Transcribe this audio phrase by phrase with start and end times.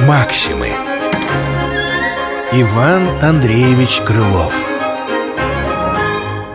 [0.00, 0.70] Максимы.
[2.52, 4.66] Иван Андреевич Крылов.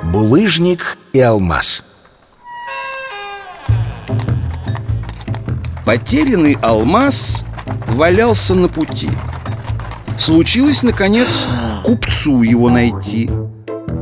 [0.04, 1.86] Булыжник и алмаз.
[5.86, 7.46] Потерянный алмаз
[7.88, 9.10] валялся на пути.
[10.18, 11.46] Случилось, наконец,
[11.86, 13.30] купцу его найти.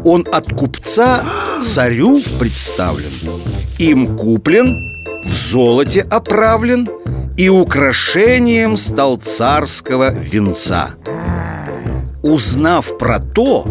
[0.04, 1.24] Он от купца
[1.64, 3.12] царю представлен
[3.78, 4.78] Им куплен,
[5.26, 6.90] в золоте оправлен
[7.38, 10.96] И украшением стал царского венца.
[12.22, 13.66] Узнав про то,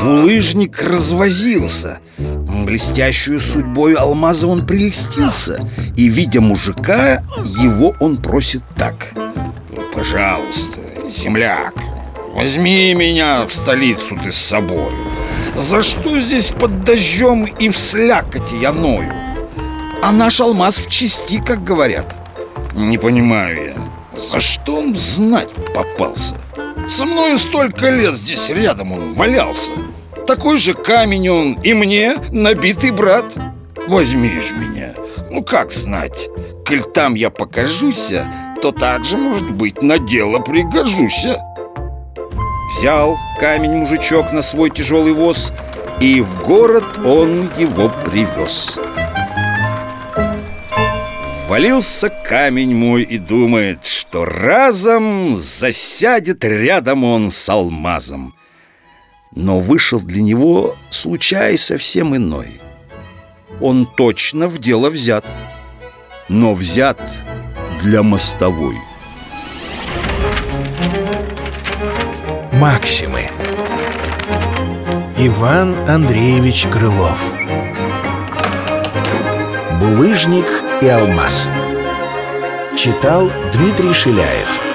[0.00, 2.00] булыжник развозился.
[2.18, 5.64] Блестящую судьбой алмаза он прелестился
[5.96, 9.12] И, видя мужика, его он просит так.
[9.94, 11.74] Пожалуйста, земляк,
[12.34, 14.92] возьми меня в столицу ты с собой
[15.54, 19.12] За что здесь под дождем и в слякоти я ною?
[20.02, 22.16] А наш алмаз в чести, как говорят
[22.74, 26.36] Не понимаю я, за что он знать попался?
[26.88, 29.72] Со мною столько лет здесь рядом он валялся.
[30.26, 33.34] Такой же камень он и мне набитый брат.
[33.88, 34.94] Возьми ж меня,
[35.30, 36.28] ну как знать?
[36.66, 38.32] Коль там я покажуся,
[38.62, 41.40] то также, может быть, на дело пригожуся
[42.70, 45.52] Взял камень мужичок на свой тяжелый воз
[46.00, 48.78] И в город он его привез
[51.50, 58.36] Ввалился камень мой и думает, что разом засядет рядом он с алмазом.
[59.34, 62.60] Но вышел для него случай совсем иной.
[63.60, 65.24] Он точно в дело взят,
[66.28, 67.00] но взят
[67.82, 68.76] для мостовой.
[72.60, 73.22] Максимы.
[75.16, 77.32] Иван Андреевич Крылов.
[79.80, 80.44] Булыжник
[80.82, 81.48] и алмаз
[82.76, 84.69] Читал Дмитрий Шиляев